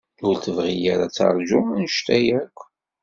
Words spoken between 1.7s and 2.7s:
anect-a akk.